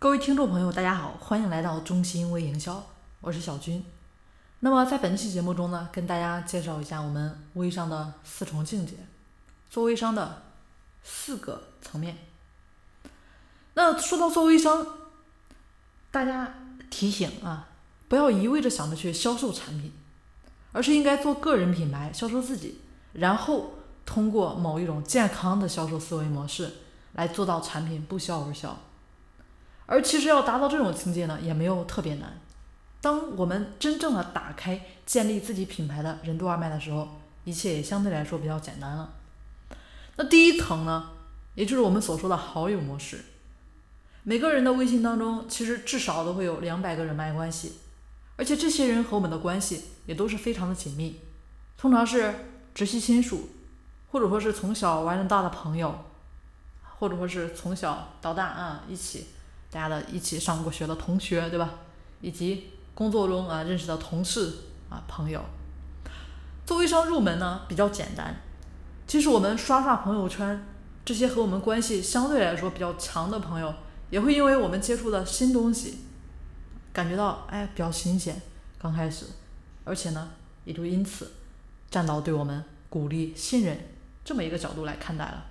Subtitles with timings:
[0.00, 2.82] 各位听众朋友，大家好，欢迎来到中心微营销，
[3.20, 3.84] 我是小军。
[4.60, 8.94] 那么在本期节目中呢，跟大家介绍一下我们微商的四重境界，
[9.68, 10.40] 做微商的
[11.02, 12.16] 四个层面。
[13.74, 14.86] 那说到做微商，
[16.10, 16.54] 大家
[16.88, 17.68] 提醒啊，
[18.08, 19.92] 不要一味的想着去销售产品，
[20.72, 22.80] 而是应该做个人品牌，销售自己，
[23.12, 23.74] 然后
[24.06, 26.72] 通过某一种健康的销售思维模式
[27.12, 28.74] 来做到产品不销而销。
[29.90, 32.38] 而其实要达到这种境界呢，也没有特别难。
[33.00, 37.08] 当我们真正的打开建立自己品牌的任督二脉的时候，
[37.42, 39.14] 一切也相对来说比较简单了。
[40.14, 41.10] 那第一层呢，
[41.56, 43.24] 也就是我们所说的好友模式。
[44.22, 47.80] 每个人的微信当中，其实至少都会有两百个人脉关系，
[48.36, 51.18] 而且这些人和我们的关系也都是非常的紧密，
[51.76, 52.32] 通常是
[52.72, 53.48] 直系亲属，
[54.12, 56.04] 或者说是从小玩到大的朋友，
[57.00, 59.26] 或者说是从小到大啊一起
[59.70, 61.70] 大家的一起上过学的同学，对吧？
[62.20, 64.52] 以及工作中啊认识的同事
[64.88, 65.40] 啊朋友。
[66.66, 68.36] 做微商入门呢比较简单，
[69.06, 70.66] 其实我们刷刷朋友圈，
[71.04, 73.72] 这些和我们关系相对来说比较强的朋友。
[74.10, 76.00] 也会因为我们接触的新东西，
[76.92, 78.42] 感觉到哎比较新鲜，
[78.76, 79.24] 刚开始，
[79.84, 80.30] 而且呢
[80.64, 81.30] 也就因此
[81.88, 83.78] 站到对我们鼓励、信任
[84.24, 85.46] 这么一个角度来看待了，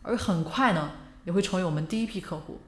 [0.00, 0.92] 而很快呢
[1.26, 2.58] 也会成为我们第一批客户。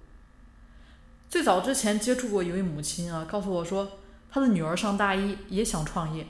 [1.32, 3.92] 最早之前接触过一位母亲啊，告诉我说
[4.30, 6.26] 她的女儿上大一也想创业，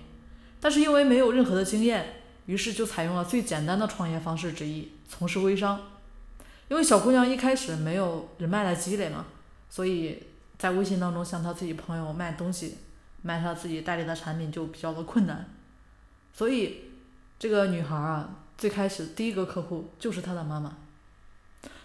[0.61, 5.80] 但是因为没有任何的经验，于是就采用了最简单的创业方式之一，从事微商。
[6.69, 9.27] 因为小姑娘一开始没有人脉的积累嘛，
[9.69, 10.23] 所以
[10.56, 12.78] 在微信当中向她自己朋友卖东西，
[13.23, 15.48] 卖她自己代理的产品就比较的困难，
[16.33, 16.92] 所以
[17.41, 20.77] 这个女孩啊，最开始第一个客户就是她的妈妈，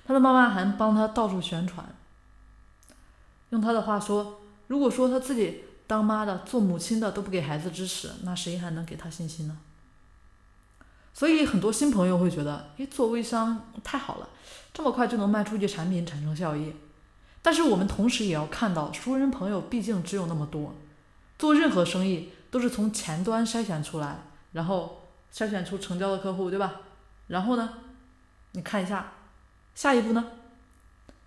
[0.06, 1.84] 她的妈妈还帮她到处宣传。
[3.50, 9.58] 用他的话说，如果说他自己当妈的、做母亲的都不给孩子支持，那谁还能给他信心呢？
[11.14, 14.30] 所以很多新朋友会觉得，诶，做微商太好了，
[14.74, 16.74] 这么快就能卖出去产品，产生效益。
[17.42, 20.76] 但是我们同时也要看到，熟人朋友毕竟只有那么多，
[21.40, 26.82] 做任何生意都是从前端筛选出来，然后筛选出成交的客户，对吧？
[27.28, 27.70] 然后呢，
[28.52, 29.14] 你看一下
[29.74, 30.24] 下一步呢，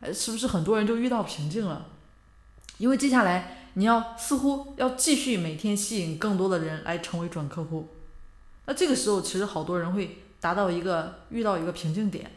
[0.01, 1.87] 哎，是不是很多人就遇到瓶颈了？
[2.81, 7.89] 因为接下来你要似乎要继续每天吸引更多的人来成为准客户。
[8.65, 12.31] 那这个时候，其实好多人会达到一个遇到一个瓶颈点。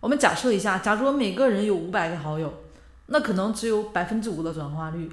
[0.00, 2.52] 我们假设一下，假如每个人有五百个好友，
[3.06, 5.10] 那可能只有百分之五的转化率，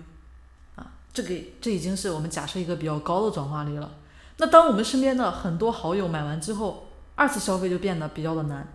[0.75, 3.89] 啊，这个这已经是我们假设一个比较高的转化率了。
[4.37, 8.67] 那当我们身边的很多好友买完之后，二次消费就变得比较的难。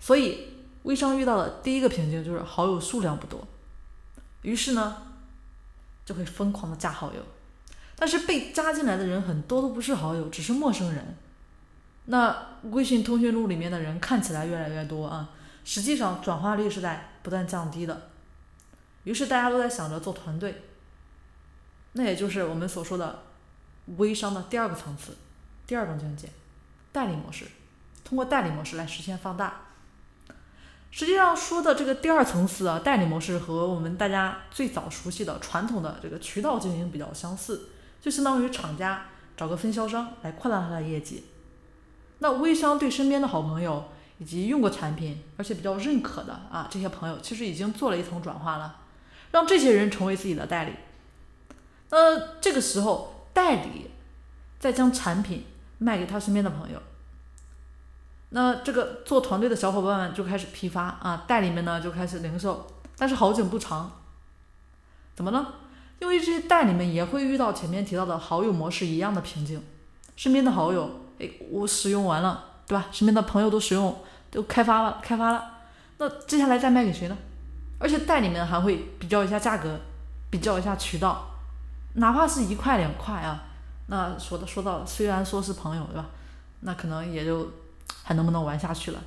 [0.00, 0.48] 所以
[0.82, 3.46] 微商遇到的第一个瓶颈就是好友数量不多，
[4.44, 5.02] 于是呢，
[6.04, 7.20] 就会疯狂的加好友。
[7.96, 11.16] 但是被加进来的人很多都不是好友，只是陌生人。
[12.06, 15.30] 那微信通讯录里面的人看起来越来越多啊，
[15.64, 18.10] 实际上转化率是在不断降低的。
[19.04, 20.62] 于是大家都在想着做团队，
[21.92, 23.22] 那也就是我们所说的
[23.96, 25.16] 微商的第二个层次，
[25.66, 26.28] 第二种境界，
[26.92, 27.46] 代理模式，
[28.04, 29.63] 通过代理模式来实现放大。
[30.94, 37.70] 实际上说的这个第二层次啊，代理模式和我们大家最早熟悉的传统的这个渠道经营比较相似。
[38.00, 39.06] 就相当于厂家
[39.36, 41.24] 找个分销商来扩大他的业绩。
[42.20, 43.86] 那微商对身边的好朋友
[44.18, 48.76] 以及用过产品而且比较认可的啊这些朋友，其实已经做了一层转化了，
[49.32, 50.74] 让这些人成为自己的代理。
[51.90, 53.90] 那这个时候，代理
[54.60, 55.44] 再将产品
[55.78, 56.80] 卖给他身边的朋友。
[58.30, 62.66] 那这个做团队的小伙伴们就开始批发啊，代理们呢就开始零售。
[62.96, 63.90] 但是好景不长，
[65.14, 65.46] 怎么呢？
[66.00, 69.60] 因为这些代理们也会遇到前面提到的好友模式一样的瓶颈，
[70.16, 72.86] 身边的好友，哎，我使用完了，对吧？
[72.92, 73.96] 身边的朋友都使用，
[74.30, 75.44] 都开发了，开发了，
[75.98, 77.16] 那接下来再卖给谁呢？
[77.78, 79.78] 而且代理们还会比较一下价格，
[80.30, 81.30] 比较一下渠道，
[81.94, 83.42] 哪怕是一块两块啊，
[83.88, 86.06] 那说的说到，虽然说是朋友，对吧？
[86.60, 87.48] 那可能也就
[88.02, 89.02] 还能不能玩下去了。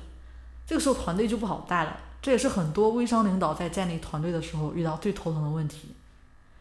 [0.66, 5.94] 这个时候团队就不好带了，这也是很多微商领导在建立团队的时候遇到最头疼的问题。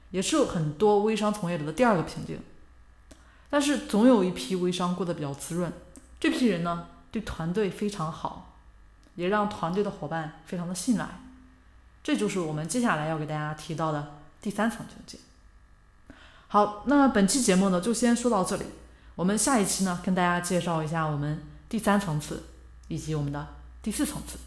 [0.09, 2.39] 也是很多微商从业者的第二个瓶颈，
[3.49, 5.69] 但是总有一批微商过得比较滋润，
[6.17, 8.55] 这批人呢对团队非常好，
[9.15, 11.19] 也让团队的伙伴非常的信赖，
[12.01, 15.19] 这就是我们接下来要给大家提到的第三层境界。
[16.47, 18.63] 好，那本期节目呢就先说到这里，
[19.15, 22.43] 我们下一期呢跟大家介绍一下我们第三层次
[22.87, 23.47] 以及我们的
[23.81, 24.37] 第四层次。